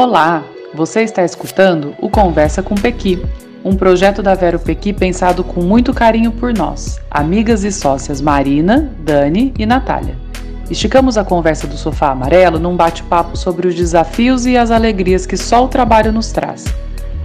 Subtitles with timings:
[0.00, 3.20] Olá, você está escutando o Conversa com Pequi,
[3.64, 8.92] um projeto da Vero Pequi pensado com muito carinho por nós, amigas e sócias Marina,
[9.00, 10.14] Dani e Natália.
[10.70, 15.36] Esticamos a conversa do sofá amarelo num bate-papo sobre os desafios e as alegrias que
[15.36, 16.64] só o trabalho nos traz.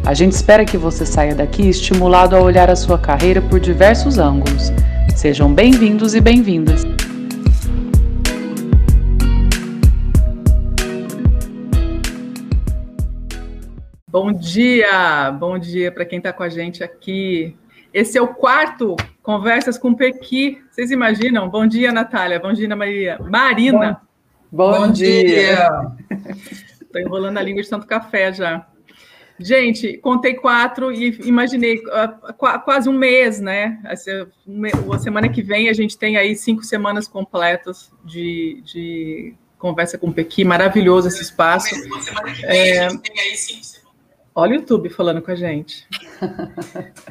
[0.04, 4.18] A gente espera que você saia daqui estimulado a olhar a sua carreira por diversos
[4.18, 4.74] ângulos.
[5.16, 6.82] Sejam bem-vindos e bem-vindas.
[14.13, 17.58] Bom dia, bom dia para quem está com a gente aqui.
[17.91, 20.62] Esse é o quarto Conversas com Pequi.
[20.70, 21.49] Vocês imaginam?
[21.49, 22.40] Bom dia, Natália.
[22.40, 23.18] Bom dia, Maria.
[23.20, 24.04] Marina.
[24.52, 25.68] Bom, bom, bom dia.
[26.80, 28.68] Estou enrolando a língua de tanto café já.
[29.40, 33.82] Gente, contei quatro e imaginei uh, quase um mês, né?
[33.84, 33.95] A
[34.99, 40.45] semana que vem a gente tem aí cinco semanas completas de, de conversa com Pequi.
[40.45, 41.73] Maravilhoso esse espaço.
[41.73, 42.85] Semana que vem é...
[42.85, 43.82] a gente tem aí cinco semanas
[44.35, 45.87] Olha o YouTube falando com a gente.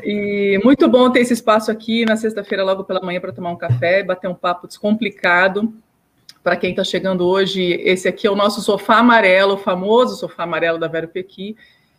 [0.03, 3.57] E muito bom ter esse espaço aqui na sexta-feira, logo pela manhã, para tomar um
[3.57, 5.73] café, bater um papo descomplicado.
[6.43, 10.43] Para quem está chegando hoje, esse aqui é o nosso sofá amarelo, o famoso sofá
[10.43, 11.57] amarelo da Vero Pequi,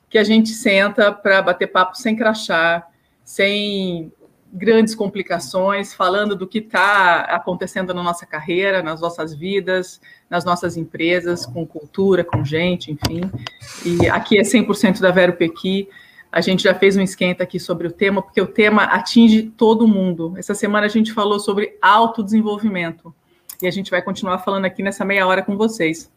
[0.09, 2.85] que a gente senta para bater papo sem crachá,
[3.23, 4.11] sem
[4.53, 10.77] grandes complicações, falando do que está acontecendo na nossa carreira, nas nossas vidas, nas nossas
[10.77, 13.21] empresas, com cultura, com gente, enfim.
[13.83, 15.89] E aqui é 100% da Vero Pequi.
[16.31, 19.87] A gente já fez um esquenta aqui sobre o tema, porque o tema atinge todo
[19.87, 20.33] mundo.
[20.37, 23.13] Essa semana a gente falou sobre autodesenvolvimento.
[23.59, 26.11] E a gente vai continuar falando aqui nessa meia hora com vocês.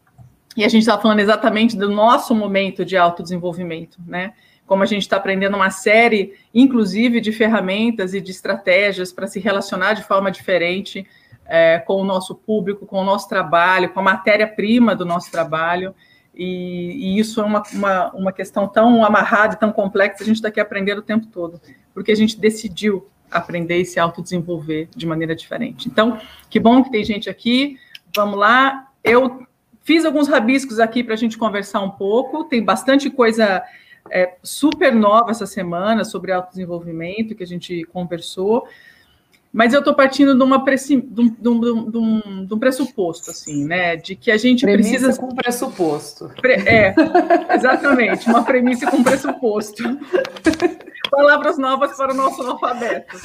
[0.55, 4.33] E a gente está falando exatamente do nosso momento de autodesenvolvimento, né?
[4.67, 9.39] Como a gente está aprendendo uma série, inclusive, de ferramentas e de estratégias para se
[9.39, 11.07] relacionar de forma diferente
[11.47, 15.95] é, com o nosso público, com o nosso trabalho, com a matéria-prima do nosso trabalho.
[16.35, 20.35] E, e isso é uma, uma, uma, questão tão amarrada e tão complexa, a gente
[20.35, 21.59] está aqui aprendendo o tempo todo,
[21.95, 25.87] porque a gente decidiu aprender e se autodesenvolver de maneira diferente.
[25.87, 27.77] Então, que bom que tem gente aqui.
[28.15, 28.87] Vamos lá.
[29.03, 29.47] Eu
[29.81, 33.63] fiz alguns rabiscos aqui para a gente conversar um pouco, tem bastante coisa
[34.11, 38.67] é, super nova essa semana sobre autodesenvolvimento que a gente conversou,
[39.51, 43.95] mas eu estou partindo de, uma de, um, de, um, de, um, pressuposto, assim, né?
[43.95, 45.19] De que a gente premissa precisa.
[45.19, 46.31] com pressuposto.
[46.43, 46.93] É,
[47.55, 49.83] exatamente, uma premissa com pressuposto.
[51.09, 53.17] Palavras novas para o nosso alfabeto.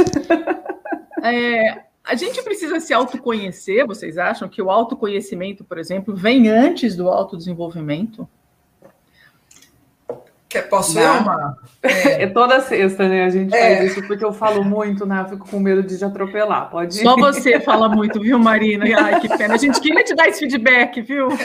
[1.22, 6.96] É, a gente precisa se autoconhecer, vocês acham que o autoconhecimento, por exemplo, vem antes
[6.96, 8.28] do autodesenvolvimento?
[10.52, 11.56] Quer, posso ir uma?
[11.82, 12.24] É.
[12.24, 12.26] é.
[12.26, 13.24] toda sexta, né?
[13.24, 13.76] A gente é.
[13.78, 15.22] faz isso porque eu falo muito, né?
[15.22, 16.68] Eu fico com medo de te atropelar.
[16.68, 17.02] Pode ir.
[17.02, 18.84] Só você fala muito, viu, Marina?
[19.02, 19.54] Ai, que pena.
[19.54, 21.28] A gente queria te dar esse feedback, viu?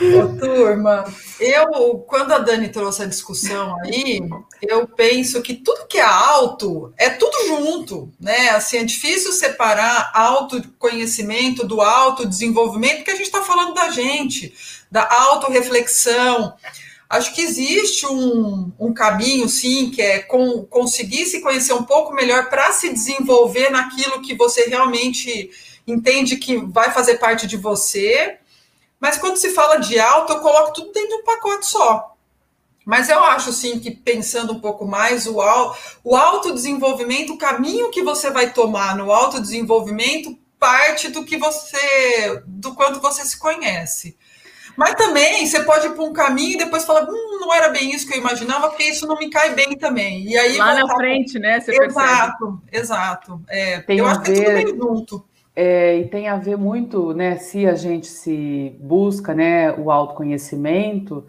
[0.00, 1.04] Ô, turma,
[1.38, 4.18] eu, quando a Dani trouxe a discussão aí,
[4.62, 8.50] eu penso que tudo que é alto é tudo junto, né?
[8.50, 14.54] Assim, é difícil separar autoconhecimento do autodesenvolvimento, porque a gente está falando da gente
[14.90, 16.54] da autorreflexão.
[17.08, 22.14] Acho que existe um, um caminho, sim, que é com, conseguir se conhecer um pouco
[22.14, 25.50] melhor para se desenvolver naquilo que você realmente
[25.86, 28.38] entende que vai fazer parte de você.
[29.00, 32.09] Mas quando se fala de auto, eu coloco tudo dentro de um pacote só.
[32.90, 35.36] Mas eu acho, sim, que pensando um pouco mais, o,
[36.02, 42.74] o autodesenvolvimento, o caminho que você vai tomar no autodesenvolvimento, parte do que você, do
[42.74, 44.18] quanto você se conhece.
[44.76, 47.94] Mas também você pode ir para um caminho e depois falar, hum, não era bem
[47.94, 50.24] isso que eu imaginava, porque isso não me cai bem também.
[50.24, 51.60] E aí lá na frente, né?
[51.60, 52.84] Você exato, percebe.
[52.84, 53.40] exato.
[53.48, 55.24] É, tem eu acho ver, que é tudo bem junto.
[55.54, 57.36] É, e tem a ver muito, né?
[57.36, 61.24] Se a gente se busca, né, o autoconhecimento,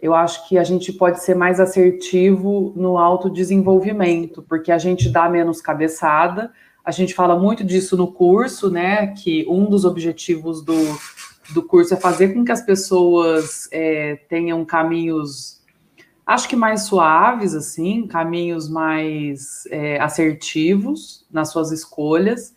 [0.00, 5.28] eu acho que a gente pode ser mais assertivo no autodesenvolvimento, porque a gente dá
[5.28, 6.52] menos cabeçada.
[6.84, 9.08] A gente fala muito disso no curso, né?
[9.08, 10.74] Que um dos objetivos do
[11.52, 15.60] do curso é fazer com que as pessoas é, tenham caminhos,
[16.26, 22.54] acho que mais suaves, assim, caminhos mais é, assertivos nas suas escolhas.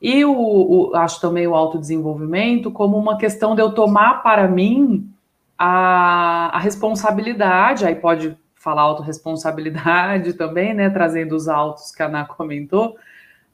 [0.00, 5.10] E o, o, acho também o autodesenvolvimento como uma questão de eu tomar para mim
[5.58, 10.88] a, a responsabilidade, aí pode falar autorresponsabilidade também, né?
[10.88, 12.96] Trazendo os autos que a Ana comentou,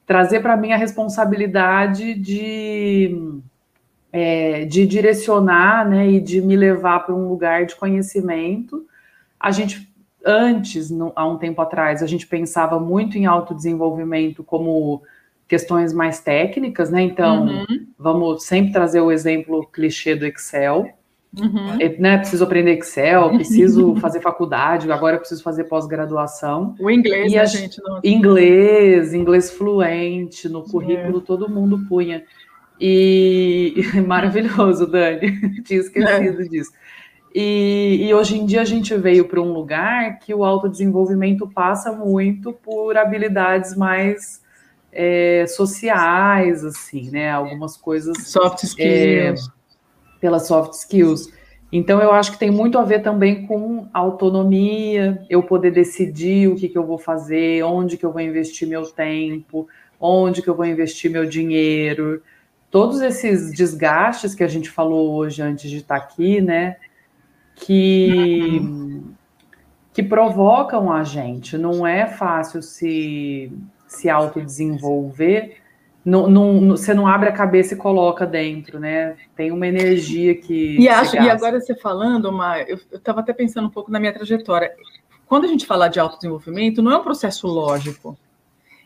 [0.07, 3.41] trazer para mim a responsabilidade de
[4.13, 8.87] é, de direcionar né, e de me levar para um lugar de conhecimento.
[9.41, 9.93] A gente,
[10.25, 15.03] antes, no, há um tempo atrás, a gente pensava muito em autodesenvolvimento como
[15.49, 17.03] questões mais técnicas, né?
[17.03, 17.87] Então, uhum.
[17.99, 20.89] vamos sempre trazer o exemplo clichê do Excel.
[21.41, 21.81] Uhum.
[21.81, 26.75] É, né, preciso aprender Excel, preciso fazer faculdade, agora eu preciso fazer pós-graduação.
[26.79, 27.81] O inglês, e né, a gente?
[27.83, 28.01] Não...
[28.05, 31.23] Inglês, inglês fluente, no currículo é.
[31.23, 32.23] todo mundo punha.
[32.81, 33.75] E
[34.07, 36.49] maravilhoso, Dani, tinha esquecido é.
[36.49, 36.73] disso.
[37.35, 41.91] E, e, hoje em dia a gente veio para um lugar que o autodesenvolvimento passa
[41.91, 44.41] muito por habilidades mais
[44.93, 47.33] é, sociais, assim, né?
[47.33, 48.29] Algumas coisas.
[48.29, 49.51] Soft skills.
[50.25, 51.31] Pelas soft skills.
[51.71, 56.57] Então, eu acho que tem muito a ver também com autonomia, eu poder decidir o
[56.57, 59.69] que, que eu vou fazer, onde que eu vou investir meu tempo,
[60.01, 62.23] onde que eu vou investir meu dinheiro.
[62.71, 66.77] Todos esses desgastes que a gente falou hoje antes de estar aqui, né?
[67.55, 68.63] Que,
[69.93, 71.59] que provocam a gente.
[71.59, 73.53] Não é fácil se,
[73.87, 75.59] se autodesenvolver
[76.05, 79.17] não, não, você não abre a cabeça e coloca dentro, né?
[79.35, 80.77] Tem uma energia que.
[80.79, 82.31] E, acho, e agora você falando,
[82.69, 84.73] eu estava até pensando um pouco na minha trajetória.
[85.27, 88.19] Quando a gente fala de autodesenvolvimento, não é um processo lógico.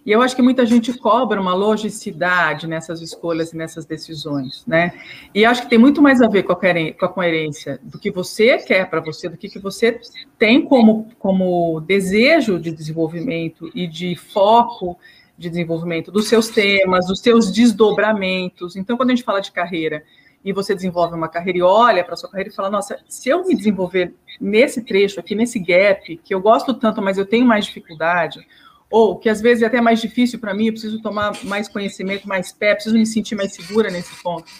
[0.07, 4.93] E eu acho que muita gente cobra uma logicidade nessas escolhas e nessas decisões, né?
[5.35, 8.11] E acho que tem muito mais a ver com a, com a coerência do que
[8.11, 10.01] você quer para você, do que, que você
[10.39, 14.97] tem como, como desejo de desenvolvimento e de foco
[15.39, 18.77] de desenvolvimento dos seus temas, dos seus desdobramentos.
[18.77, 20.03] Então, quando a gente fala de carreira
[20.45, 23.45] e você desenvolve uma carreira e olha para sua carreira e fala, nossa, se eu
[23.47, 27.67] me desenvolver nesse trecho aqui, nesse gap, que eu gosto tanto, mas eu tenho mais
[27.67, 28.45] dificuldade,
[28.91, 32.27] ou que às vezes é até mais difícil para mim, eu preciso tomar mais conhecimento,
[32.27, 34.51] mais pé, preciso me sentir mais segura nesse ponto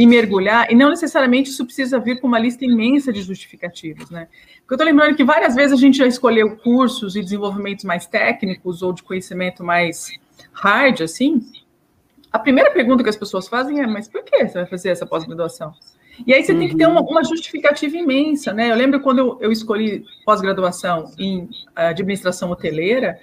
[0.00, 4.28] e mergulhar, e não necessariamente isso precisa vir com uma lista imensa de justificativas, né?
[4.60, 8.06] Porque eu estou lembrando que várias vezes a gente já escolheu cursos e desenvolvimentos mais
[8.06, 10.08] técnicos ou de conhecimento mais
[10.54, 11.42] hard, assim.
[12.32, 15.04] A primeira pergunta que as pessoas fazem é: mas por que você vai fazer essa
[15.04, 15.74] pós-graduação?
[16.26, 16.60] E aí você uhum.
[16.60, 18.70] tem que ter uma, uma, justificativa imensa, né?
[18.70, 21.46] Eu lembro quando eu, eu escolhi pós-graduação em
[21.76, 23.18] administração hoteleira,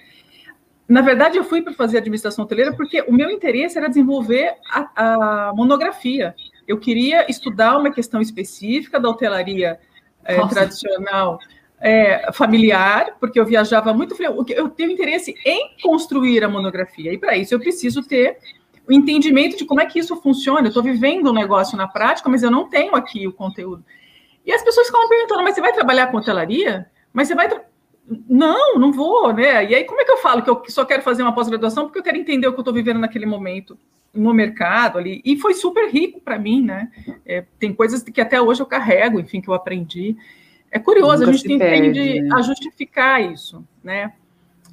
[0.88, 5.48] na verdade, eu fui para fazer administração hoteleira porque o meu interesse era desenvolver a,
[5.48, 6.34] a monografia.
[6.68, 9.80] Eu queria estudar uma questão específica da hotelaria
[10.22, 11.38] é, tradicional
[11.80, 14.14] é, familiar, porque eu viajava muito.
[14.50, 18.36] Eu tenho interesse em construir a monografia, e para isso eu preciso ter
[18.86, 20.60] o entendimento de como é que isso funciona.
[20.60, 23.82] Eu estou vivendo um negócio na prática, mas eu não tenho aqui o conteúdo.
[24.44, 26.86] E as pessoas ficam perguntando: mas você vai trabalhar com hotelaria?
[27.14, 27.48] Mas você vai.
[28.28, 29.64] Não, não vou, né?
[29.64, 31.98] E aí, como é que eu falo que eu só quero fazer uma pós-graduação porque
[31.98, 33.78] eu quero entender o que eu estou vivendo naquele momento
[34.12, 35.20] no mercado ali?
[35.24, 36.90] E foi super rico para mim, né?
[37.24, 40.16] É, tem coisas que até hoje eu carrego, enfim, que eu aprendi.
[40.70, 42.28] É curioso, Nunca a gente tende né?
[42.34, 44.12] a justificar isso, né?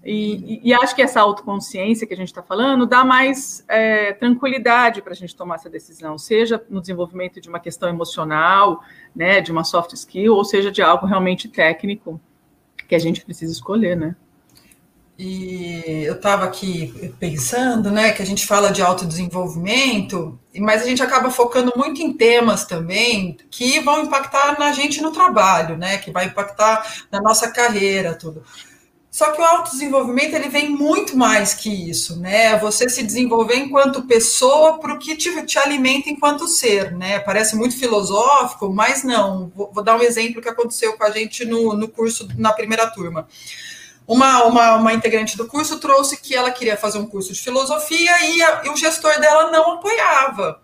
[0.03, 4.13] E, e, e, acho que essa autoconsciência que a gente está falando dá mais é,
[4.13, 8.83] tranquilidade para a gente tomar essa decisão, seja no desenvolvimento de uma questão emocional,
[9.15, 12.21] né, de uma soft skill, ou seja de algo realmente técnico
[12.87, 14.15] que a gente precisa escolher, né?
[15.17, 21.01] E eu estava aqui pensando, né, que a gente fala de autodesenvolvimento, mas a gente
[21.01, 26.11] acaba focando muito em temas também que vão impactar na gente no trabalho, né, que
[26.11, 28.43] vai impactar na nossa carreira, tudo.
[29.09, 32.59] Só que o autodesenvolvimento ele vem muito mais que isso, né?
[32.59, 37.19] Você se desenvolver enquanto pessoa para o que te, te, alimenta enquanto ser, né?
[37.19, 39.49] Parece muito filosófico, mas não.
[39.55, 42.87] Vou, vou, dar um exemplo que aconteceu com a gente no, no curso na primeira
[42.87, 43.25] turma
[44.07, 48.25] uma, uma, uma, integrante do curso trouxe que ela queria fazer um curso de filosofia
[48.25, 50.61] e, a, e o gestor dela não apoiava.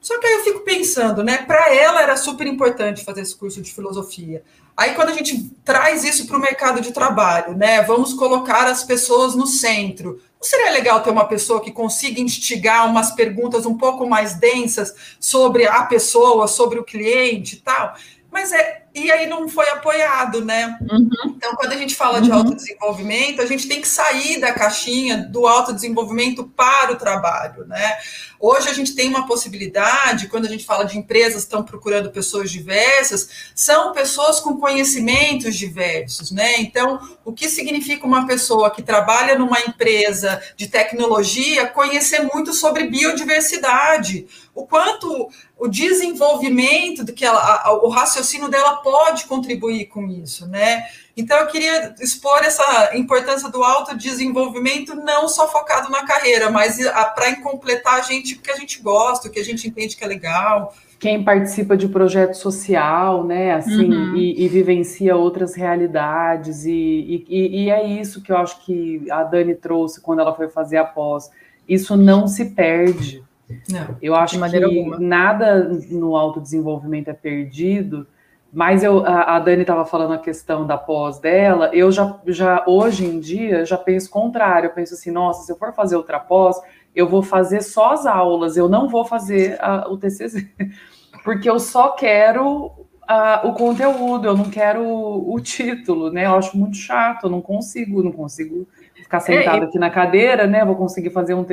[0.00, 1.38] Só que aí eu fico pensando, né?
[1.38, 4.42] Para ela era super importante fazer esse curso de filosofia.
[4.76, 7.82] Aí quando a gente traz isso para o mercado de trabalho, né?
[7.82, 10.20] Vamos colocar as pessoas no centro.
[10.40, 14.94] Não seria legal ter uma pessoa que consiga instigar umas perguntas um pouco mais densas
[15.20, 17.94] sobre a pessoa, sobre o cliente e tal?
[18.30, 20.76] Mas é, e aí não foi apoiado, né?
[20.90, 21.08] Uhum.
[21.36, 22.38] Então, quando a gente fala de uhum.
[22.38, 27.98] autodesenvolvimento, a gente tem que sair da caixinha do autodesenvolvimento para o trabalho, né?
[28.38, 32.10] Hoje a gente tem uma possibilidade, quando a gente fala de empresas que estão procurando
[32.10, 36.58] pessoas diversas, são pessoas com conhecimentos diversos, né?
[36.58, 42.88] Então, o que significa uma pessoa que trabalha numa empresa de tecnologia conhecer muito sobre
[42.88, 44.26] biodiversidade?
[44.54, 45.28] O quanto
[45.60, 50.84] o desenvolvimento do que ela, o raciocínio dela pode contribuir com isso, né?
[51.16, 56.78] Então eu queria expor essa importância do autodesenvolvimento não só focado na carreira, mas
[57.14, 60.04] para completar a gente o que a gente gosta, o que a gente entende que
[60.04, 60.74] é legal.
[60.98, 64.16] Quem participa de projeto social, né, assim, uhum.
[64.16, 69.24] e, e, vivencia outras realidades, e, e, e é isso que eu acho que a
[69.24, 71.30] Dani trouxe quando ela foi fazer a pós.
[71.66, 73.24] Isso não se perde,
[73.68, 74.98] não, eu acho que alguma.
[74.98, 78.06] nada no autodesenvolvimento é perdido,
[78.52, 83.06] mas eu, a, Dani estava falando a questão da pós dela, eu já, já hoje
[83.06, 86.60] em dia já penso contrário, eu penso assim, nossa, se eu for fazer outra pós,
[86.94, 90.48] eu vou fazer só as aulas, eu não vou fazer a, o TCC,
[91.22, 92.72] porque eu só quero
[93.06, 96.26] a, o conteúdo, eu não quero o, o título, né?
[96.26, 98.66] Eu acho muito chato, eu não consigo, não consigo
[99.10, 100.64] ficar é, sentado é, aqui na cadeira, né?
[100.64, 101.44] Vou conseguir fazer um.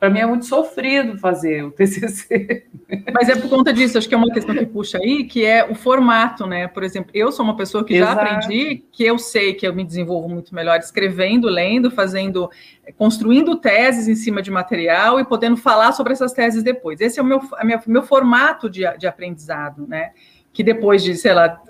[0.00, 2.64] Para mim é muito sofrido fazer o TCC.
[3.12, 5.68] Mas é por conta disso, acho que é uma questão que puxa aí, que é
[5.68, 6.66] o formato, né?
[6.66, 8.14] Por exemplo, eu sou uma pessoa que Exato.
[8.14, 12.50] já aprendi que eu sei que eu me desenvolvo muito melhor escrevendo, lendo, fazendo,
[12.96, 17.00] construindo teses em cima de material e podendo falar sobre essas teses depois.
[17.00, 20.12] Esse é o meu, minha, meu formato de, de aprendizado, né?
[20.52, 21.60] Que depois de, sei lá,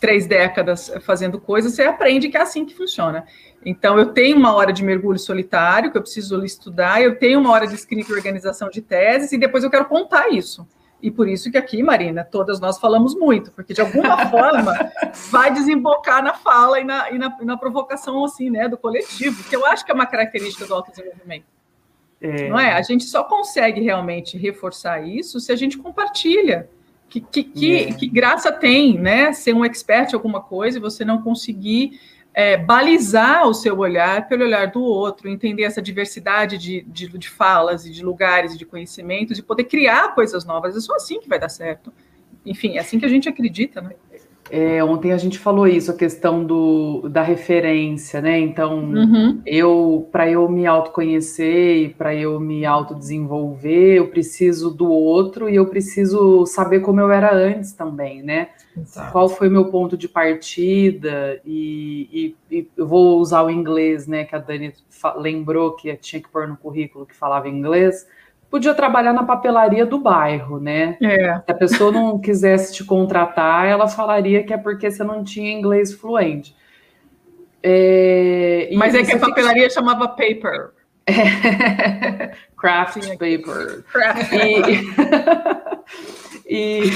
[0.00, 3.24] três décadas fazendo coisas, você aprende que é assim que funciona.
[3.66, 7.50] Então, eu tenho uma hora de mergulho solitário, que eu preciso estudar, eu tenho uma
[7.50, 10.66] hora de escrita e organização de teses, e depois eu quero contar isso.
[11.00, 14.72] E por isso que aqui, Marina, todas nós falamos muito, porque de alguma forma
[15.30, 19.54] vai desembocar na fala e na, e na, na, provocação, assim, né, do coletivo, que
[19.54, 21.46] eu acho que é uma característica do autodesenvolvimento.
[22.20, 22.48] É...
[22.48, 22.72] Não é?
[22.72, 26.68] A gente só consegue realmente reforçar isso se a gente compartilha.
[27.08, 27.92] Que, que, que, é.
[27.92, 29.32] que graça tem, né?
[29.32, 31.98] Ser um expert em alguma coisa e você não conseguir
[32.34, 37.28] é, balizar o seu olhar pelo olhar do outro, entender essa diversidade de, de, de
[37.28, 40.76] falas e de lugares e de conhecimentos e poder criar coisas novas.
[40.76, 41.92] É só assim que vai dar certo.
[42.46, 43.94] Enfim, é assim que a gente acredita, né?
[44.50, 48.38] É, ontem a gente falou isso, a questão do, da referência, né?
[48.38, 49.42] Então, uhum.
[49.44, 55.56] eu para eu me autoconhecer e para eu me autodesenvolver, eu preciso do outro e
[55.56, 58.48] eu preciso saber como eu era antes também, né?
[58.76, 59.12] Exato.
[59.12, 64.24] Qual foi meu ponto de partida e, e, e, eu vou usar o inglês, né?
[64.24, 64.72] Que a Dani
[65.16, 68.06] lembrou que tinha que pôr no currículo que falava inglês
[68.50, 70.96] podia trabalhar na papelaria do bairro, né?
[71.02, 71.36] É.
[71.36, 75.52] Se a pessoa não quisesse te contratar, ela falaria que é porque você não tinha
[75.52, 76.56] inglês fluente.
[77.62, 79.74] É, Mas é que a papelaria fica...
[79.74, 80.70] chamava paper.
[81.10, 82.32] É.
[82.54, 83.82] Craft paper.
[83.90, 84.32] Craft.
[86.46, 86.84] E...
[86.84, 86.90] e...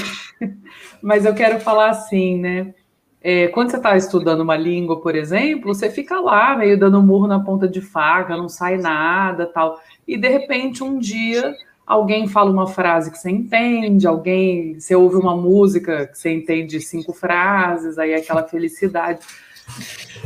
[1.01, 2.75] Mas eu quero falar assim, né?
[3.23, 7.25] É, quando você está estudando uma língua, por exemplo, você fica lá meio dando murro
[7.25, 12.51] na ponta de faca, não sai nada, tal e de repente um dia alguém fala
[12.51, 17.97] uma frase que você entende, alguém, você ouve uma música que você entende cinco frases,
[17.97, 19.25] aí é aquela felicidade.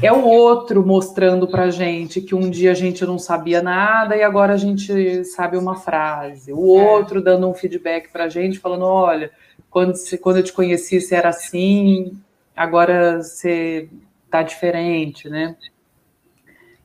[0.01, 4.24] É o outro mostrando para gente que um dia a gente não sabia nada e
[4.24, 6.51] agora a gente sabe uma frase.
[6.51, 6.92] O é.
[6.92, 9.32] outro dando um feedback para a gente, falando: olha,
[9.70, 12.18] quando, quando eu te conheci você era assim,
[12.58, 13.88] agora você
[14.30, 15.56] tá diferente, né?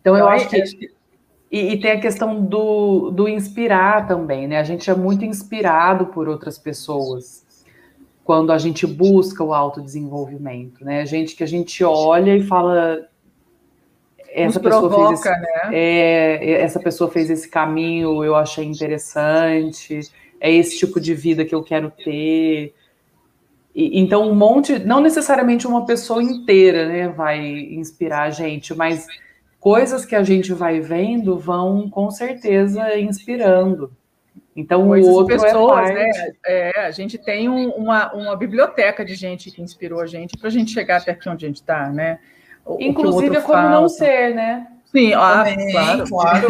[0.00, 0.93] Então eu acho que
[1.50, 4.59] e, e, tem a questão do, do inspirar também, né?
[4.59, 7.45] A gente é muito inspirado por outras pessoas
[8.25, 11.05] quando a gente busca o autodesenvolvimento, né?
[11.05, 13.07] Gente que a gente olha e fala.
[14.31, 15.71] Essa Nos pessoa provoca, fez esse, né?
[15.75, 20.00] é, essa pessoa fez esse caminho, eu achei interessante,
[20.41, 22.75] é esse tipo de vida que eu quero ter.
[23.75, 29.07] E, então, um monte, não necessariamente uma pessoa inteira, né, vai inspirar a gente, mas
[29.59, 33.93] coisas que a gente vai vendo vão com certeza inspirando.
[34.55, 36.33] Então Coisas o outro é pessoas, é, né?
[36.45, 40.49] É, a gente tem um, uma, uma biblioteca de gente que inspirou a gente para
[40.49, 42.19] a gente chegar até aqui onde a gente está, né?
[42.64, 43.71] O, Inclusive o é como fala.
[43.71, 44.67] não ser, né?
[44.92, 46.49] Sim, ah, claro, claro.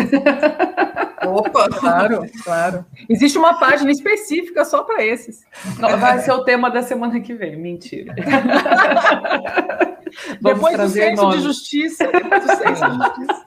[1.29, 2.85] Opa, claro, claro.
[3.09, 5.45] Existe uma página específica só para esses.
[5.79, 8.15] Vai ser o tema da semana que vem, mentira.
[10.41, 13.47] Vamos depois do senso de justiça, depois do senso de justiça.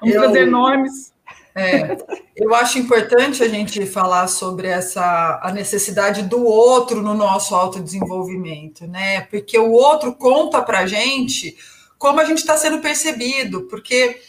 [0.00, 1.12] Vamos eu, trazer nomes.
[1.54, 1.96] É,
[2.36, 8.86] eu acho importante a gente falar sobre essa a necessidade do outro no nosso autodesenvolvimento,
[8.86, 9.22] né?
[9.22, 11.56] Porque o outro conta para a gente
[12.00, 14.22] como a gente está sendo percebido, porque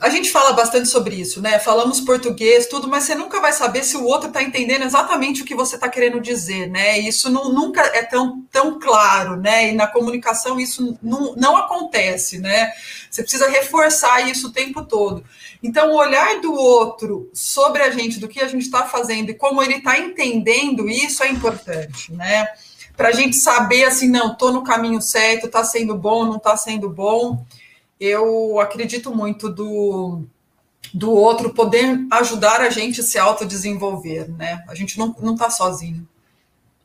[0.00, 1.60] a gente fala bastante sobre isso, né?
[1.60, 5.44] Falamos português, tudo, mas você nunca vai saber se o outro está entendendo exatamente o
[5.44, 6.98] que você está querendo dizer, né?
[6.98, 9.68] Isso não, nunca é tão, tão claro, né?
[9.70, 12.72] E na comunicação isso não, não acontece, né?
[13.08, 15.22] Você precisa reforçar isso o tempo todo.
[15.62, 19.34] Então, o olhar do outro sobre a gente, do que a gente está fazendo e
[19.34, 22.48] como ele está entendendo isso é importante, né?
[22.96, 26.56] Para a gente saber assim, não, estou no caminho certo, está sendo bom, não está
[26.56, 27.44] sendo bom
[28.00, 30.22] eu acredito muito do,
[30.92, 34.62] do outro poder ajudar a gente a se autodesenvolver, né?
[34.68, 36.06] A gente não está sozinho.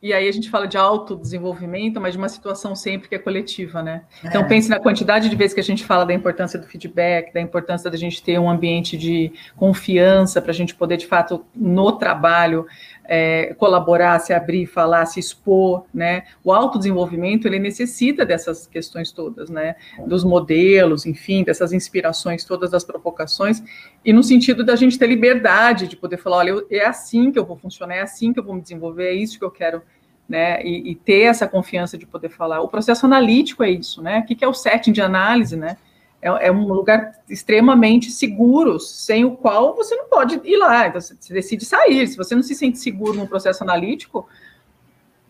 [0.02, 3.84] E aí a gente fala de autodesenvolvimento, mas de uma situação sempre que é coletiva,
[3.84, 4.02] né?
[4.24, 4.26] É.
[4.26, 7.40] Então pense na quantidade de vezes que a gente fala da importância do feedback, da
[7.40, 11.92] importância da gente ter um ambiente de confiança para a gente poder, de fato, no
[11.92, 12.66] trabalho,
[13.04, 16.24] é, colaborar, se abrir, falar, se expor, né?
[16.42, 19.76] O autodesenvolvimento, ele necessita dessas questões todas, né?
[20.06, 23.62] Dos modelos, enfim, dessas inspirações todas, das provocações,
[24.04, 27.38] e no sentido da gente ter liberdade de poder falar, olha, eu, é assim que
[27.38, 29.82] eu vou funcionar, é assim que eu vou me desenvolver, é isso que eu quero
[30.28, 32.60] né, e, e, ter essa confiança de poder falar.
[32.60, 34.20] O processo analítico é isso, né?
[34.20, 35.76] O que é o setting de análise, né?
[36.22, 40.86] É, é, um lugar extremamente seguro, sem o qual você não pode ir lá.
[40.86, 42.06] Então, você decide sair.
[42.06, 44.28] Se você não se sente seguro no processo analítico,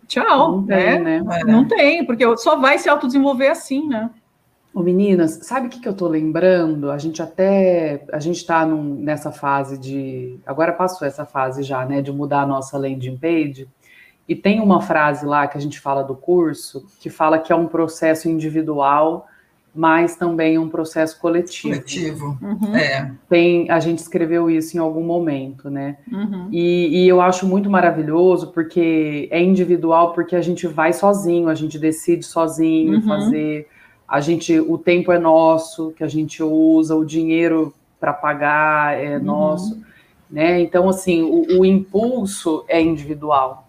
[0.07, 0.93] tchau, não né?
[0.93, 1.25] Tem, né?
[1.31, 1.45] É.
[1.45, 4.11] Não tem, porque só vai se autodesenvolver assim, né?
[4.75, 6.91] Ô, meninas, sabe o que, que eu tô lembrando?
[6.91, 8.05] A gente até.
[8.13, 10.39] A gente tá num, nessa fase de.
[10.45, 12.03] Agora passou essa fase já, né?
[12.03, 13.67] De mudar a nossa landing page.
[14.29, 17.57] E tem uma frase lá que a gente fala do curso que fala que é
[17.57, 19.27] um processo individual
[19.75, 21.75] mas também um processo coletivo.
[21.75, 22.77] Coletivo, uhum.
[22.77, 23.11] é.
[23.29, 25.97] Tem, a gente escreveu isso em algum momento, né?
[26.11, 26.49] Uhum.
[26.53, 31.55] E, e, eu acho muito maravilhoso porque é individual, porque a gente vai sozinho, a
[31.55, 33.03] gente decide sozinho uhum.
[33.03, 33.67] fazer,
[34.07, 39.17] a gente, o tempo é nosso, que a gente usa, o dinheiro para pagar é
[39.17, 39.25] uhum.
[39.25, 39.83] nosso,
[40.31, 40.61] né?
[40.61, 43.62] Então, assim, o, o impulso é individual.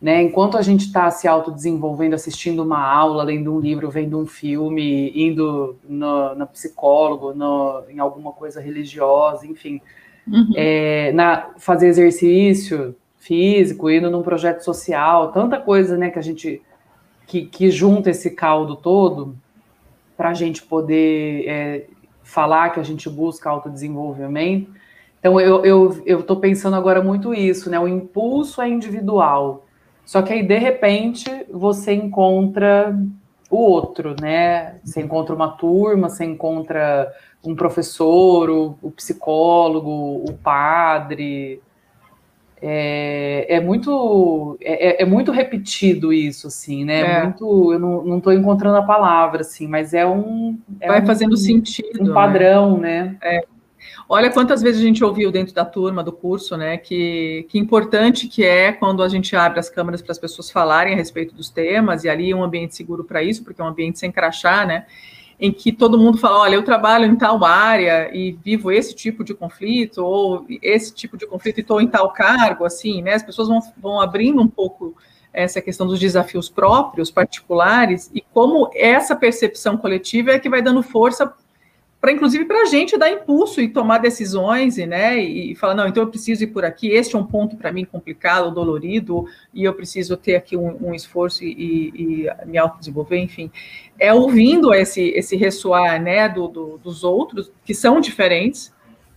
[0.00, 0.22] Né?
[0.22, 5.12] Enquanto a gente está se autodesenvolvendo, assistindo uma aula, lendo um livro, vendo um filme,
[5.14, 9.78] indo no, no psicólogo, no, em alguma coisa religiosa, enfim,
[10.26, 10.52] uhum.
[10.56, 16.62] é, na, fazer exercício físico, indo num projeto social, tanta coisa né, que a gente
[17.26, 19.36] que, que junta esse caldo todo
[20.16, 21.86] para a gente poder é,
[22.24, 24.70] falar que a gente busca autodesenvolvimento.
[25.18, 27.78] Então eu estou eu, eu pensando agora muito isso, né?
[27.78, 29.66] O impulso é individual
[30.10, 32.98] só que aí, de repente, você encontra
[33.48, 34.74] o outro, né?
[34.82, 37.14] Você encontra uma turma, você encontra
[37.44, 41.62] um professor, o, o psicólogo, o padre.
[42.60, 47.02] É, é muito é, é, muito repetido isso, assim, né?
[47.02, 47.22] É.
[47.22, 50.58] Muito, eu não estou encontrando a palavra, assim, mas é um.
[50.80, 52.02] É Vai um, fazendo sentido.
[52.02, 52.14] Um né?
[52.14, 53.04] padrão, né?
[53.04, 53.16] né?
[53.22, 53.44] É.
[54.12, 56.76] Olha quantas vezes a gente ouviu dentro da turma do curso, né?
[56.76, 60.94] Que, que importante que é quando a gente abre as câmeras para as pessoas falarem
[60.94, 64.00] a respeito dos temas, e ali um ambiente seguro para isso, porque é um ambiente
[64.00, 64.84] sem crachá, né?
[65.38, 69.22] Em que todo mundo fala, olha, eu trabalho em tal área e vivo esse tipo
[69.22, 73.14] de conflito, ou esse tipo de conflito e estou em tal cargo, assim, né?
[73.14, 74.92] As pessoas vão, vão abrindo um pouco
[75.32, 80.82] essa questão dos desafios próprios, particulares, e como essa percepção coletiva é que vai dando
[80.82, 81.32] força
[82.00, 85.86] para inclusive para a gente dar impulso e tomar decisões e, né, e falar, não,
[85.86, 89.64] então eu preciso ir por aqui, este é um ponto para mim complicado, dolorido, e
[89.64, 93.50] eu preciso ter aqui um, um esforço e, e me autodesenvolver, enfim.
[93.98, 98.72] É ouvindo esse, esse ressoar né, do, do, dos outros, que são diferentes,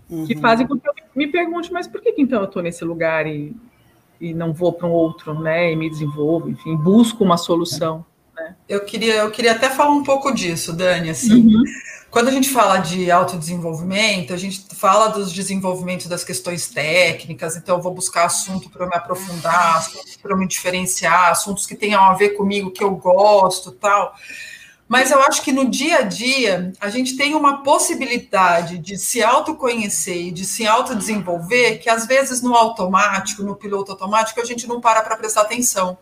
[0.10, 0.26] uhum.
[0.26, 2.84] que fazem com que eu me pergunte, mas por que, que então eu estou nesse
[2.84, 3.56] lugar e,
[4.19, 8.06] e não vou para um outro, né, e me desenvolvo, enfim, busco uma solução.
[8.36, 8.58] Né?
[8.67, 11.63] Eu, queria, eu queria até falar um pouco disso, Dani, assim, uhum
[12.13, 17.78] quando a gente fala de autodesenvolvimento, a gente fala dos desenvolvimentos das questões técnicas, então
[17.78, 19.84] eu vou buscar assunto para me aprofundar,
[20.21, 24.13] para me diferenciar, assuntos que tenham a ver comigo, que eu gosto, tal.
[24.88, 29.23] Mas eu acho que no dia a dia a gente tem uma possibilidade de se
[29.23, 34.67] autoconhecer e de se autodesenvolver que às vezes no automático, no piloto automático, a gente
[34.67, 35.97] não para para prestar atenção.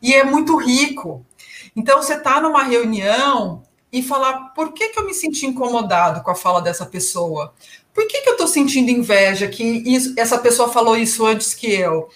[0.00, 1.22] E é muito rico.
[1.76, 6.30] Então você está numa reunião e falar por que, que eu me senti incomodado com
[6.30, 7.52] a fala dessa pessoa?
[7.92, 11.72] Por que, que eu estou sentindo inveja que isso, essa pessoa falou isso antes que
[11.72, 12.08] eu?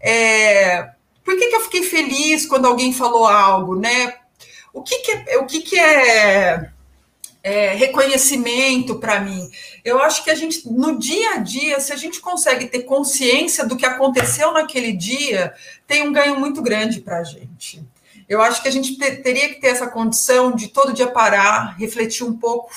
[0.00, 0.90] É,
[1.24, 4.14] por que, que eu fiquei feliz quando alguém falou algo, né?
[4.72, 6.70] O que, que é, o que, que é,
[7.42, 9.50] é reconhecimento para mim?
[9.84, 13.66] Eu acho que a gente, no dia a dia, se a gente consegue ter consciência
[13.66, 15.52] do que aconteceu naquele dia,
[15.86, 17.82] tem um ganho muito grande para a gente.
[18.28, 22.24] Eu acho que a gente teria que ter essa condição de todo dia parar, refletir
[22.24, 22.70] um pouco.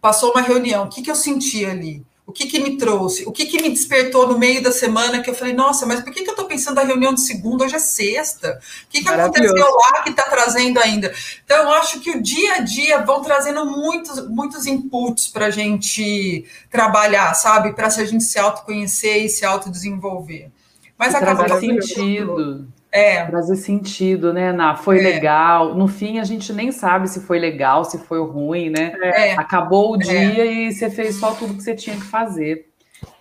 [0.00, 2.02] Passou uma reunião, o que, que eu senti ali?
[2.30, 3.26] O que, que me trouxe?
[3.26, 6.12] O que, que me despertou no meio da semana que eu falei, nossa, mas por
[6.12, 7.64] que, que eu estou pensando na reunião de segunda?
[7.64, 8.60] Hoje é sexta.
[8.84, 11.12] O que, que aconteceu lá que está trazendo ainda?
[11.44, 15.50] Então, eu acho que o dia a dia vão trazendo muitos, muitos inputs para a
[15.50, 17.72] gente trabalhar, sabe?
[17.72, 20.52] Para a gente se autoconhecer e se autodesenvolver.
[20.96, 22.68] Mas acaba sentido.
[22.92, 23.24] É.
[23.24, 24.74] Trazer sentido, né, Ana?
[24.74, 25.02] Foi é.
[25.02, 25.74] legal.
[25.74, 28.92] No fim, a gente nem sabe se foi legal, se foi ruim, né?
[29.00, 29.32] É.
[29.34, 29.98] Acabou o é.
[29.98, 32.69] dia e você fez só tudo que você tinha que fazer.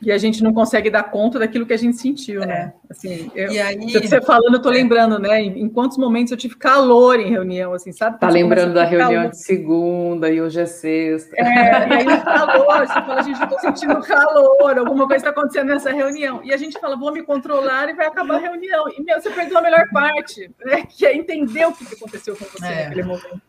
[0.01, 2.45] E a gente não consegue dar conta daquilo que a gente sentiu, né?
[2.45, 2.47] é.
[2.47, 2.73] né?
[2.89, 5.41] Assim, eu, e aí, você falando, eu tô lembrando, né?
[5.41, 8.19] Em, em, quantos momentos eu tive calor em reunião, assim, sabe?
[8.19, 9.29] Tá lembrando da reunião calor.
[9.29, 11.35] de segunda e hoje é sexta.
[11.37, 15.29] É, e aí o calor, você fala, gente, eu tô sentindo calor, alguma coisa está
[15.29, 16.41] acontecendo nessa reunião.
[16.43, 18.85] E a gente fala, vou me controlar e vai acabar a reunião.
[18.97, 20.83] E, meu, você perdeu a melhor parte, né?
[20.89, 22.83] Que é entender o que aconteceu com você é.
[22.85, 23.48] naquele momento.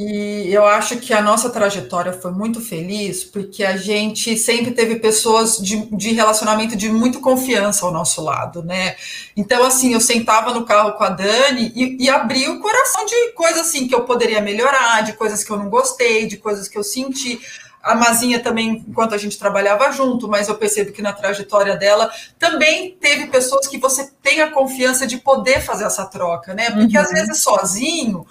[0.00, 4.94] E eu acho que a nossa trajetória foi muito feliz, porque a gente sempre teve
[5.00, 8.94] pessoas de, de, relacionamento de muito confiança ao nosso lado, né?
[9.36, 13.32] Então, assim, eu sentava no carro com a Dani e, e abria o coração de
[13.32, 16.78] coisas assim que eu poderia melhorar, de coisas que eu não gostei, de coisas que
[16.78, 17.40] eu senti.
[17.82, 22.08] A Mazinha também, enquanto a gente trabalhava junto, mas eu percebo que na trajetória dela
[22.38, 26.70] também teve pessoas que você tem a confiança de poder fazer essa troca, né?
[26.70, 27.02] Porque uhum.
[27.02, 28.24] às vezes sozinho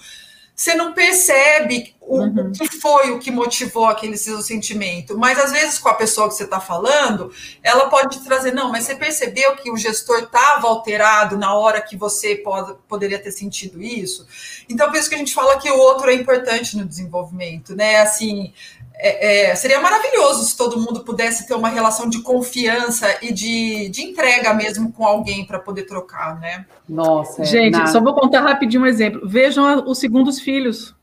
[0.58, 2.52] você não percebe o, uhum.
[2.52, 5.15] que foi o que motivou aquele seu sentimento.
[5.15, 8.72] Mas às vezes com a pessoa que você está falando, ela pode te trazer, não,
[8.72, 13.32] mas você percebeu que o gestor estava alterado na hora que você pode, poderia ter
[13.32, 14.26] sentido isso?
[14.67, 17.98] Então, por isso que a gente fala que o outro é importante no desenvolvimento, né?
[17.98, 18.52] Assim,
[19.00, 23.90] é, é, seria maravilhoso se todo mundo pudesse ter uma relação de confiança e de,
[23.90, 26.66] de entrega mesmo com alguém para poder trocar, né?
[26.90, 27.88] Nossa, é, gente, nada.
[27.88, 29.22] só vou contar rapidinho um exemplo.
[29.24, 30.96] Vejam os segundos filhos.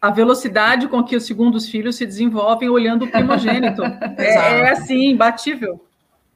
[0.00, 3.82] A velocidade com que os segundos filhos se desenvolvem olhando o primogênito.
[4.18, 5.82] é, é, assim, imbatível.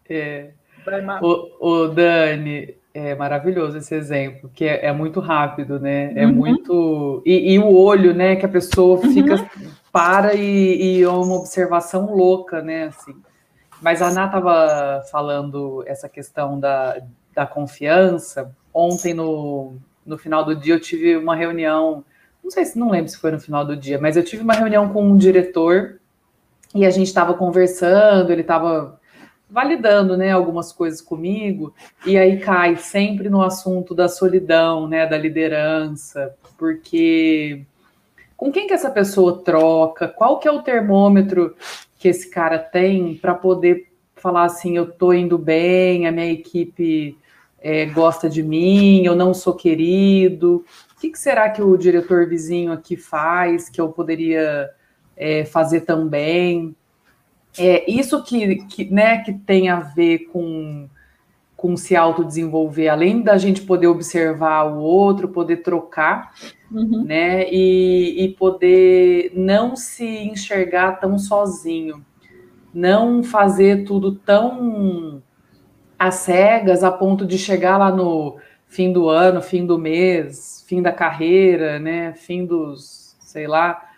[0.09, 0.51] É.
[1.21, 6.13] O, o Dani, é maravilhoso esse exemplo, que é, é muito rápido, né?
[6.15, 6.33] É uhum.
[6.33, 7.23] muito.
[7.25, 8.37] E, e, o olho, né?
[8.37, 12.85] Que a pessoa fica uhum para e, e é uma observação louca, né?
[12.85, 13.15] Assim.
[13.81, 17.01] Mas a Ana estava falando essa questão da,
[17.35, 18.55] da confiança.
[18.73, 19.75] Ontem, no,
[20.05, 22.05] no final do dia, eu tive uma reunião.
[22.43, 24.55] Não sei se não lembro se foi no final do dia, mas eu tive uma
[24.55, 26.01] reunião com um diretor
[26.75, 29.00] e a gente estava conversando, ele estava
[29.51, 31.75] validando, né, algumas coisas comigo,
[32.07, 37.65] e aí cai sempre no assunto da solidão, né, da liderança, porque
[38.37, 41.55] com quem que essa pessoa troca, qual que é o termômetro
[41.99, 47.19] que esse cara tem para poder falar assim, eu tô indo bem, a minha equipe
[47.61, 50.65] é, gosta de mim, eu não sou querido.
[50.97, 54.71] O que, que, será que o diretor vizinho aqui faz que eu poderia
[55.17, 56.75] é, fazer também?
[57.59, 60.89] É, isso que, que, né, que tem a ver com,
[61.57, 66.33] com se autodesenvolver, além da gente poder observar o outro, poder trocar,
[66.71, 67.05] uhum.
[67.05, 67.51] né?
[67.51, 72.05] E, e poder não se enxergar tão sozinho,
[72.73, 75.23] não fazer tudo tão
[75.99, 80.81] às cegas a ponto de chegar lá no fim do ano, fim do mês, fim
[80.81, 82.15] da carreira, né?
[82.15, 83.90] Fim dos, sei lá,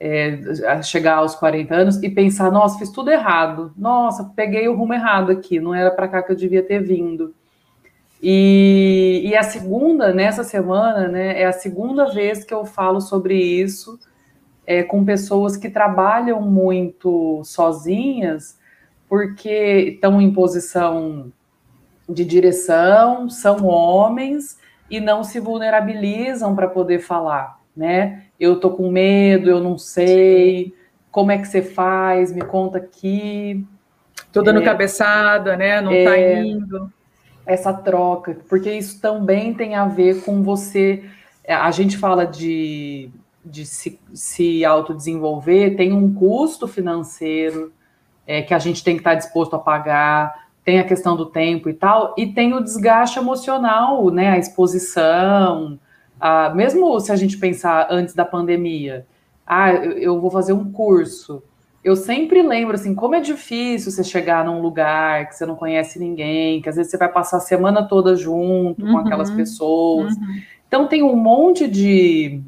[0.00, 4.94] é, chegar aos 40 anos e pensar, nossa, fiz tudo errado, nossa, peguei o rumo
[4.94, 7.34] errado aqui, não era para cá que eu devia ter vindo.
[8.22, 13.34] E, e a segunda, nessa semana, né, é a segunda vez que eu falo sobre
[13.34, 13.98] isso
[14.66, 18.58] é, com pessoas que trabalham muito sozinhas,
[19.08, 21.32] porque estão em posição
[22.08, 24.58] de direção, são homens
[24.90, 28.29] e não se vulnerabilizam para poder falar, né?
[28.40, 30.74] Eu tô com medo, eu não sei,
[31.10, 32.32] como é que você faz?
[32.32, 33.64] Me conta aqui.
[34.32, 35.80] Tô dando é, cabeçada, né?
[35.80, 36.92] Não tá é, tá indo
[37.44, 41.04] essa troca, porque isso também tem a ver com você.
[41.44, 43.10] É, a gente fala de,
[43.44, 47.72] de se, se autodesenvolver, tem um custo financeiro
[48.26, 51.68] é, que a gente tem que estar disposto a pagar, tem a questão do tempo
[51.68, 54.30] e tal, e tem o desgaste emocional, né?
[54.30, 55.78] A exposição,
[56.20, 59.06] a, mesmo se a gente pensar antes da pandemia,
[59.46, 61.42] ah, eu, eu vou fazer um curso
[61.82, 65.98] eu sempre lembro assim, como é difícil você chegar num lugar que você não conhece
[65.98, 70.14] ninguém, que às vezes você vai passar a semana toda junto uhum, com aquelas pessoas.
[70.14, 70.42] Uhum.
[70.68, 72.42] Então tem um monte de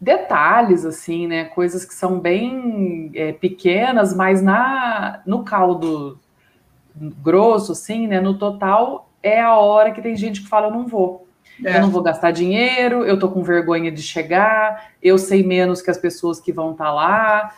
[0.00, 1.44] detalhes assim, né?
[1.46, 6.20] Coisas que são bem é, pequenas, mas na no caldo
[6.94, 8.20] grosso, assim, né?
[8.20, 11.21] No total é a hora que tem gente que fala eu não vou.
[11.64, 11.76] É.
[11.76, 15.90] Eu não vou gastar dinheiro, eu tô com vergonha de chegar, eu sei menos que
[15.90, 17.54] as pessoas que vão estar tá lá.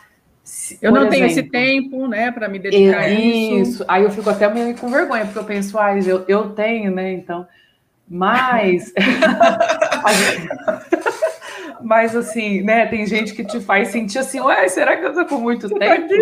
[0.81, 3.71] Eu não exemplo, tenho esse tempo, né, para me dedicar a isso.
[3.71, 3.85] Isso.
[3.87, 7.13] Aí eu fico até meio com vergonha, porque eu penso, ah, eu, eu tenho, né?
[7.13, 7.47] Então,
[8.07, 8.93] mas.
[11.81, 12.85] mas assim, né?
[12.85, 16.07] Tem gente que te faz sentir assim, ué, será que eu tô com muito tempo?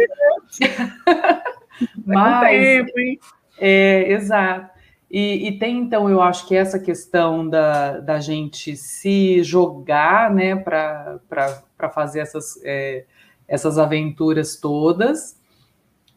[2.05, 2.49] mas.
[2.49, 3.19] Tempo, hein?
[3.59, 4.72] É, exato.
[5.13, 10.55] E, e, tem, então, eu acho que essa questão da, da gente se jogar, né,
[10.55, 12.59] para fazer essas.
[12.63, 13.05] É,
[13.47, 15.39] essas aventuras todas.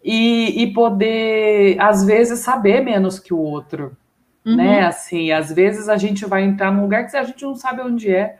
[0.02, 3.96] e, e poder, às vezes, saber menos que o outro.
[4.44, 4.56] Uhum.
[4.56, 4.87] Né?
[4.87, 8.11] Assim, às vezes a gente vai entrar num lugar que a gente não sabe onde
[8.11, 8.38] é.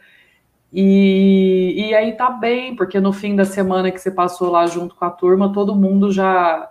[0.73, 4.95] E, e aí tá bem, porque no fim da semana que você passou lá junto
[4.95, 6.71] com a turma, todo mundo já,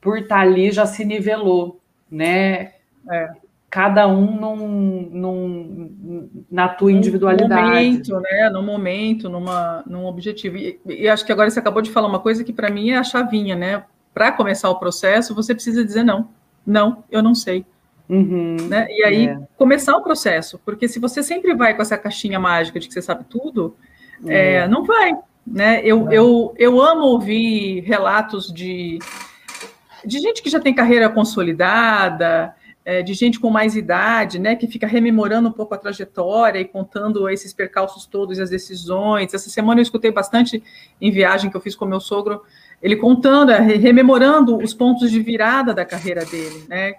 [0.00, 2.75] por estar tá ali, já se nivelou, né?
[3.10, 3.30] É.
[3.68, 7.60] Cada um num, num, na tua individualidade.
[7.60, 8.50] No momento, né?
[8.50, 10.56] No momento, numa, num objetivo.
[10.56, 12.96] E, e acho que agora você acabou de falar uma coisa que para mim é
[12.96, 13.84] a chavinha, né?
[14.14, 16.28] Para começar o processo, você precisa dizer não.
[16.66, 17.66] Não, eu não sei.
[18.08, 18.86] Uhum, né?
[18.88, 19.38] E aí é.
[19.56, 23.02] começar o processo, porque se você sempre vai com essa caixinha mágica de que você
[23.02, 23.76] sabe tudo,
[24.24, 24.54] é.
[24.54, 25.12] É, não vai.
[25.46, 25.80] Né?
[25.84, 28.98] Eu, eu, eu amo ouvir relatos de,
[30.04, 32.54] de gente que já tem carreira consolidada,
[32.86, 36.64] é, de gente com mais idade, né, que fica rememorando um pouco a trajetória e
[36.64, 39.34] contando esses percalços todos e as decisões.
[39.34, 40.62] Essa semana eu escutei bastante
[41.00, 42.42] em viagem que eu fiz com meu sogro,
[42.80, 46.94] ele contando, é, rememorando os pontos de virada da carreira dele, né,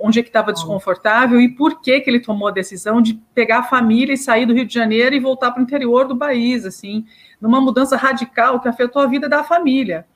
[0.00, 3.58] onde é que estava desconfortável e por que que ele tomou a decisão de pegar
[3.58, 6.64] a família e sair do Rio de Janeiro e voltar para o interior do país,
[6.64, 7.04] assim,
[7.40, 10.06] numa mudança radical que afetou a vida da família,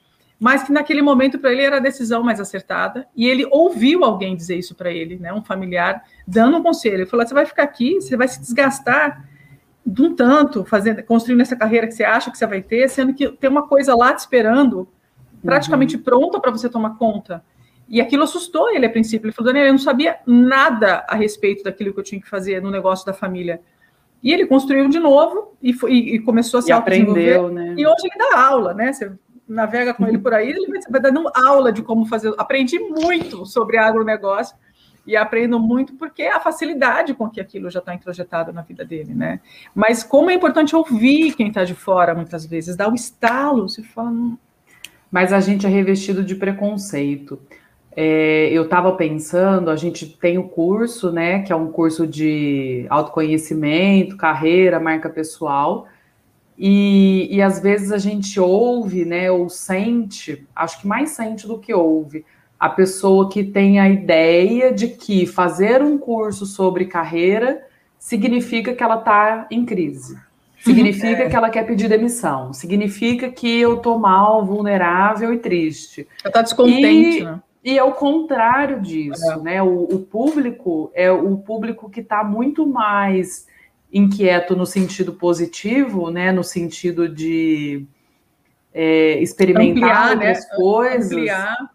[0.41, 4.35] mas que naquele momento para ele era a decisão mais acertada e ele ouviu alguém
[4.35, 7.63] dizer isso para ele, né, um familiar dando um conselho, ele falou: você vai ficar
[7.63, 9.29] aqui, você vai se desgastar
[9.85, 13.13] de um tanto, fazendo, construindo essa carreira que você acha que você vai ter, sendo
[13.13, 14.89] que tem uma coisa lá te esperando,
[15.45, 16.03] praticamente uhum.
[16.03, 17.45] pronta para você tomar conta.
[17.87, 19.27] E aquilo assustou ele a princípio.
[19.27, 22.63] Ele falou, Daniel, eu não sabia nada a respeito daquilo que eu tinha que fazer
[22.63, 23.61] no negócio da família.
[24.23, 27.75] E ele construiu de novo e, foi, e começou a se aprendeu, né?
[27.77, 28.93] E hoje ele dá aula, né?
[28.93, 29.11] Você
[29.51, 32.33] navega com ele por aí, ele vai dando aula de como fazer.
[32.39, 34.57] Aprendi muito sobre agronegócio
[35.07, 39.13] e aprendo muito porque a facilidade com que aquilo já está introjetado na vida dele,
[39.15, 39.41] né?
[39.75, 43.83] Mas como é importante ouvir quem está de fora, muitas vezes, dar o estalo, se
[43.83, 44.11] fala...
[44.11, 44.39] Hum.
[45.11, 47.41] Mas a gente é revestido de preconceito.
[47.97, 52.87] É, eu estava pensando, a gente tem o curso, né, que é um curso de
[52.89, 55.89] autoconhecimento, carreira, marca pessoal,
[56.63, 61.59] e, e às vezes a gente ouve, né, ou sente, acho que mais sente do
[61.59, 62.23] que ouve,
[62.59, 67.67] a pessoa que tem a ideia de que fazer um curso sobre carreira
[67.99, 70.19] significa que ela está em crise.
[70.59, 71.31] Significa é.
[71.31, 72.53] que ela quer pedir demissão.
[72.53, 76.07] Significa que eu tô mal, vulnerável e triste.
[76.23, 77.41] Ela tá descontente, e, né?
[77.65, 79.37] E é o contrário disso, é.
[79.39, 79.63] né?
[79.63, 83.47] O, o, público é o público que está muito mais
[83.93, 86.33] inquieto no sentido positivo, né?
[86.33, 87.87] No sentido de
[88.73, 90.41] é, experimentar ampliar, né?
[90.57, 91.13] coisas.
[91.13, 91.71] Ampliar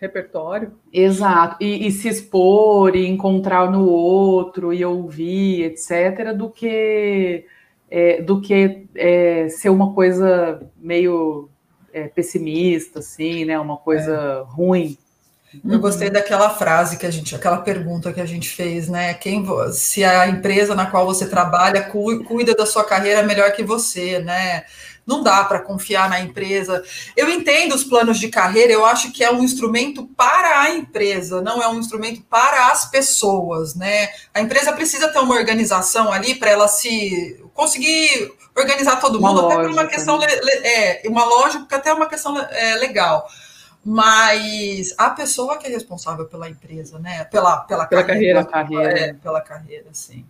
[0.00, 0.72] repertório.
[0.92, 1.56] Exato.
[1.60, 7.44] E, e, se expor, e encontrar no outro, e ouvir, etc., do que,
[7.90, 11.48] é, do que é, ser uma coisa meio
[11.92, 13.58] é, pessimista, assim, né?
[13.58, 14.54] Uma coisa é.
[14.54, 14.96] ruim.
[15.64, 19.14] Eu gostei daquela frase que a gente, aquela pergunta que a gente fez, né?
[19.14, 21.90] Quem, se a empresa na qual você trabalha
[22.26, 24.64] cuida da sua carreira melhor que você, né?
[25.06, 26.82] Não dá para confiar na empresa.
[27.16, 31.40] Eu entendo os planos de carreira, eu acho que é um instrumento para a empresa,
[31.40, 34.08] não é um instrumento para as pessoas, né?
[34.34, 39.52] A empresa precisa ter uma organização ali para ela se conseguir organizar todo mundo, uma
[39.52, 40.26] até por uma questão né?
[40.64, 43.28] é, uma lógica, até uma questão é, legal
[43.88, 47.22] mas a pessoa que é responsável pela empresa, né?
[47.30, 48.98] Pela, pela, pela carreira, carreira.
[48.98, 50.24] É, pela carreira, sim.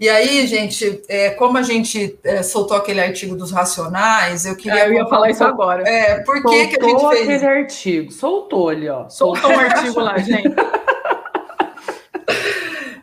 [0.00, 4.80] E aí, gente, é, como a gente é, soltou aquele artigo dos racionais, eu queria.
[4.80, 5.88] É, eu ia falar isso agora.
[5.88, 7.20] É, por que, que a gente fez?
[7.28, 9.08] aquele artigo, soltou ali, ó.
[9.08, 10.52] Soltou um artigo lá, gente.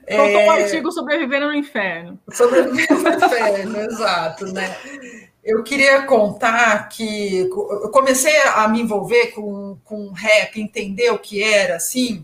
[0.10, 2.20] Soltou um artigo sobrevivendo no inferno.
[2.34, 4.76] Sobrevivendo no inferno, exato, né?
[5.44, 11.42] Eu queria contar que eu comecei a me envolver com, com rap, entender o que
[11.42, 12.24] era, assim,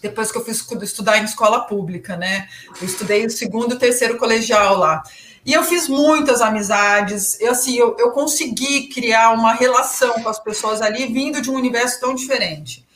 [0.00, 2.46] depois que eu fui estudar em escola pública, né?
[2.80, 5.02] Eu estudei o segundo e terceiro colegial lá.
[5.44, 10.38] E eu fiz muitas amizades, eu, assim, eu, eu consegui criar uma relação com as
[10.38, 12.86] pessoas ali, vindo de um universo tão diferente.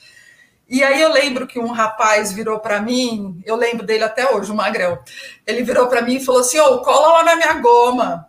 [0.69, 4.53] E aí eu lembro que um rapaz virou para mim, eu lembro dele até hoje,
[4.53, 4.99] o Magrão.
[5.47, 8.28] Ele virou para mim e falou assim: "Ô, oh, cola lá na minha goma".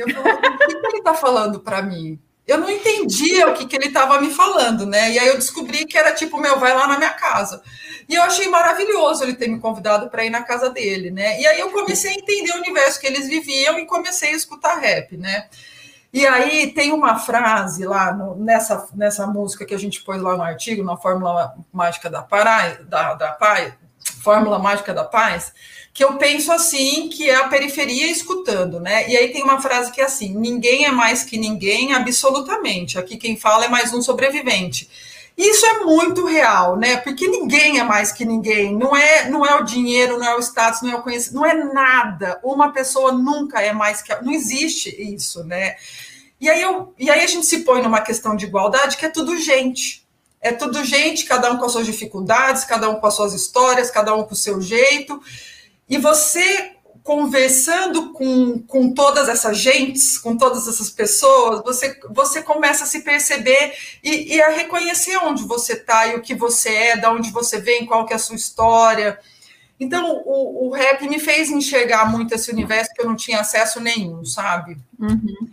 [0.00, 2.18] Eu falei, o que, ele está falando para mim?
[2.46, 5.12] Eu não entendia o que, que ele estava me falando, né?
[5.12, 7.62] E aí eu descobri que era tipo, meu, vai lá na minha casa.
[8.08, 11.40] E eu achei maravilhoso ele ter me convidado para ir na casa dele, né?
[11.40, 14.80] E aí eu comecei a entender o universo que eles viviam e comecei a escutar
[14.80, 15.48] rap, né?
[16.12, 20.36] E aí tem uma frase lá no, nessa, nessa música que a gente pôs lá
[20.36, 23.72] no artigo, na Fórmula Mágica da, Pará, da, da Paz,
[24.20, 25.52] Fórmula Mágica da Paz,
[25.92, 29.08] que eu penso assim, que é a periferia escutando, né?
[29.08, 32.98] E aí tem uma frase que é assim: ninguém é mais que ninguém, absolutamente.
[32.98, 34.88] Aqui quem fala é mais um sobrevivente.
[35.36, 36.98] Isso é muito real, né?
[36.98, 38.76] Porque ninguém é mais que ninguém.
[38.76, 41.46] Não é, não é o dinheiro, não é o status, não é o conhecimento, não
[41.46, 42.38] é nada.
[42.44, 44.14] Uma pessoa nunca é mais que.
[44.22, 45.76] Não existe isso, né?
[46.40, 49.08] E aí, eu, e aí a gente se põe numa questão de igualdade que é
[49.08, 49.99] tudo gente.
[50.40, 53.90] É tudo gente, cada um com as suas dificuldades, cada um com as suas histórias,
[53.90, 55.20] cada um com o seu jeito.
[55.88, 56.72] E você
[57.02, 63.00] conversando com, com todas essas gentes, com todas essas pessoas, você, você começa a se
[63.00, 67.30] perceber e, e a reconhecer onde você está e o que você é, de onde
[67.30, 69.18] você vem, qual que é a sua história.
[69.78, 73.80] Então, o, o rap me fez enxergar muito esse universo que eu não tinha acesso
[73.80, 74.76] nenhum, sabe?
[74.98, 75.50] Uhum.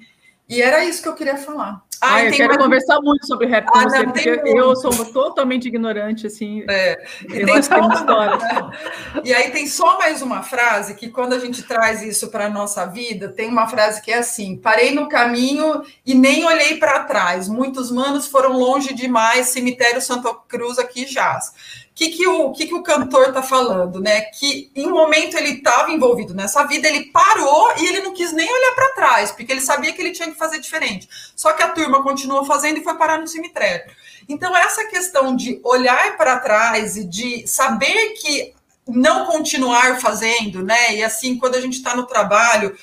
[0.50, 1.82] E era isso que eu queria falar.
[2.02, 2.64] Ah, eu quero mais...
[2.64, 6.64] conversar muito sobre rap com ah, você, não, porque eu sou totalmente ignorante, assim.
[6.70, 7.04] É.
[7.24, 7.76] E, tem só...
[9.24, 12.50] e aí tem só mais uma frase que, quando a gente traz isso para a
[12.50, 17.04] nossa vida, tem uma frase que é assim: parei no caminho e nem olhei para
[17.04, 17.48] trás.
[17.48, 21.54] Muitos manos foram longe demais, cemitério Santa Cruz aqui jaz
[21.98, 24.22] que, que, o, que, que o cantor está falando, né?
[24.22, 28.32] Que em um momento ele estava envolvido nessa vida, ele parou e ele não quis
[28.32, 31.10] nem olhar para trás, porque ele sabia que ele tinha que fazer diferente.
[31.36, 33.92] Só que a turma continuou fazendo e foi parar no cemitério.
[34.30, 38.54] Então, essa questão de olhar para trás e de saber que
[38.88, 40.98] não continuar fazendo, né?
[40.98, 42.78] E assim, quando a gente está no trabalho,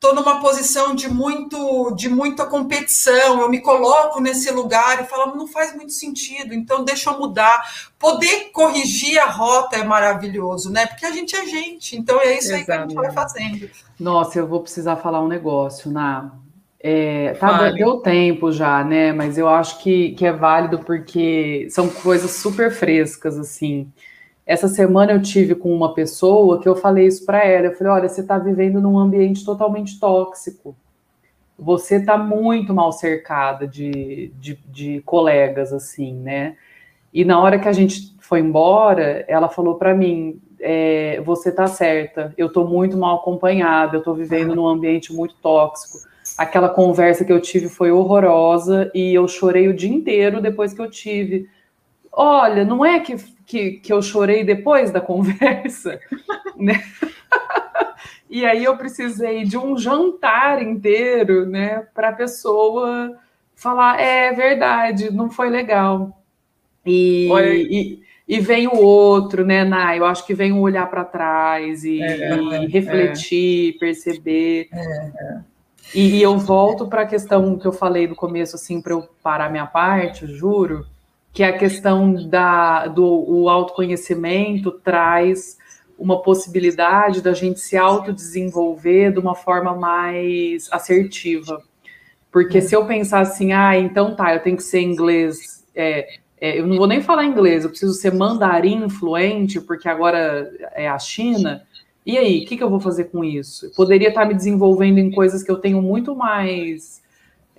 [0.00, 5.36] estou numa posição de muito de muita competição, eu me coloco nesse lugar e falo,
[5.36, 7.62] não faz muito sentido, então deixa eu mudar.
[7.98, 10.86] Poder corrigir a rota é maravilhoso, né?
[10.86, 13.68] Porque a gente é gente, então é isso aí que a gente vai fazendo.
[13.98, 16.32] Nossa, eu vou precisar falar um negócio, Ná.
[16.82, 19.12] É, tá, deu tempo já, né?
[19.12, 23.92] Mas eu acho que, que é válido porque são coisas super frescas, assim.
[24.46, 27.66] Essa semana eu tive com uma pessoa que eu falei isso para ela.
[27.66, 30.76] Eu falei: olha, você está vivendo num ambiente totalmente tóxico.
[31.58, 36.56] Você está muito mal cercada de, de, de, colegas, assim, né?
[37.12, 41.66] E na hora que a gente foi embora, ela falou para mim: é, você está
[41.66, 45.98] certa, eu estou muito mal acompanhada, eu estou vivendo num ambiente muito tóxico.
[46.36, 50.80] Aquela conversa que eu tive foi horrorosa e eu chorei o dia inteiro depois que
[50.80, 51.48] eu tive.
[52.12, 53.16] Olha, não é que
[53.50, 55.98] que, que eu chorei depois da conversa,
[56.56, 56.80] né?
[58.30, 63.18] e aí eu precisei de um jantar inteiro, né, para a pessoa
[63.56, 66.16] falar, é verdade, não foi legal.
[66.86, 67.28] E,
[67.68, 69.98] e, e, vem o outro, né, Nai?
[69.98, 73.78] Eu acho que vem o olhar para trás e, é, e é, refletir, é.
[73.78, 74.68] perceber.
[74.72, 75.40] É,
[75.94, 79.06] e, e eu volto para a questão que eu falei no começo, assim, para eu
[79.22, 80.86] parar minha parte, juro
[81.32, 85.58] que a questão da, do autoconhecimento traz
[85.98, 91.62] uma possibilidade da gente se autodesenvolver de uma forma mais assertiva.
[92.32, 96.08] Porque se eu pensar assim, ah, então tá, eu tenho que ser inglês, é,
[96.40, 100.88] é, eu não vou nem falar inglês, eu preciso ser mandarim fluente, porque agora é
[100.88, 101.62] a China.
[102.06, 103.66] E aí, o que, que eu vou fazer com isso?
[103.66, 107.02] Eu poderia estar me desenvolvendo em coisas que eu tenho muito mais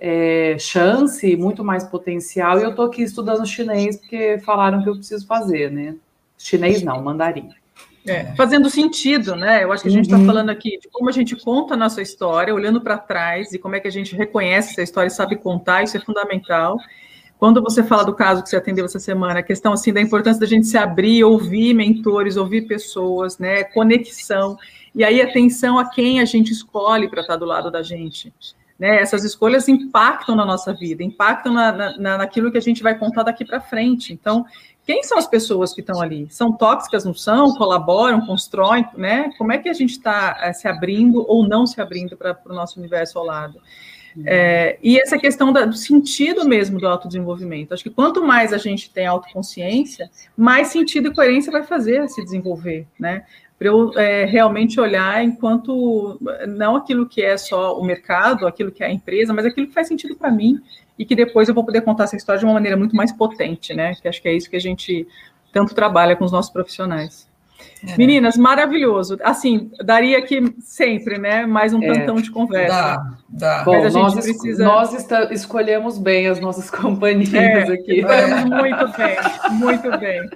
[0.04, 4.96] é, chance, muito mais potencial, e eu estou aqui estudando chinês porque falaram que eu
[4.96, 5.94] preciso fazer, né?
[6.36, 7.50] Chinês não, mandarim.
[8.04, 9.62] É, fazendo sentido, né?
[9.62, 10.26] Eu acho que a gente está uhum.
[10.26, 13.76] falando aqui de como a gente conta a nossa história, olhando para trás, e como
[13.76, 16.76] é que a gente reconhece essa história e sabe contar, isso é fundamental.
[17.38, 20.40] Quando você fala do caso que você atendeu essa semana, a questão assim da importância
[20.40, 23.62] da gente se abrir, ouvir mentores, ouvir pessoas, né?
[23.62, 24.58] Conexão,
[24.92, 28.32] e aí atenção a quem a gente escolhe para estar tá do lado da gente.
[28.78, 29.00] Né?
[29.00, 33.22] Essas escolhas impactam na nossa vida, impactam na, na, naquilo que a gente vai contar
[33.22, 34.12] daqui para frente.
[34.12, 34.44] Então,
[34.84, 36.26] quem são as pessoas que estão ali?
[36.30, 37.54] São tóxicas, não são?
[37.54, 39.30] Colaboram, constroem, né?
[39.38, 42.52] Como é que a gente está é, se abrindo ou não se abrindo para o
[42.52, 43.60] nosso universo ao lado?
[44.26, 47.72] É, e essa questão da, do sentido mesmo do autodesenvolvimento.
[47.72, 52.22] Acho que quanto mais a gente tem autoconsciência, mais sentido e coerência vai fazer se
[52.22, 53.24] desenvolver, né?
[53.58, 58.82] Para eu é, realmente olhar enquanto não aquilo que é só o mercado, aquilo que
[58.82, 60.60] é a empresa, mas aquilo que faz sentido para mim
[60.98, 63.74] e que depois eu vou poder contar essa história de uma maneira muito mais potente,
[63.74, 63.94] né?
[63.94, 65.06] Que acho que é isso que a gente
[65.52, 67.30] tanto trabalha com os nossos profissionais.
[67.86, 67.96] É.
[67.96, 69.18] Meninas, maravilhoso.
[69.22, 71.46] Assim, daria aqui sempre, né?
[71.46, 72.74] Mais um é, tantão de conversa.
[72.74, 73.64] Dá, dá.
[73.64, 74.64] Bom, nós, precisa...
[74.64, 78.02] nós está, escolhemos bem as nossas companhias é, aqui.
[78.02, 79.16] Muito bem,
[79.58, 80.30] muito bem.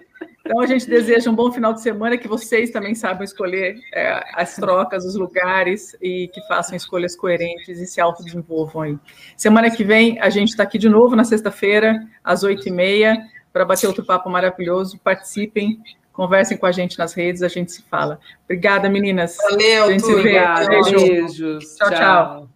[0.47, 4.25] Então, a gente deseja um bom final de semana, que vocês também saibam escolher é,
[4.35, 8.99] as trocas, os lugares e que façam escolhas coerentes e se autodesenvolvam aí.
[9.37, 13.19] Semana que vem, a gente está aqui de novo na sexta-feira, às oito e meia,
[13.53, 14.99] para bater outro papo maravilhoso.
[15.01, 15.81] Participem,
[16.13, 18.21] conversem com a gente nas redes, a gente se fala.
[18.45, 19.37] Obrigada, meninas.
[19.51, 20.69] Valeu, a gente.
[20.69, 21.75] Beijos.
[21.77, 21.89] tchau.
[21.89, 21.99] tchau.
[21.99, 22.56] tchau.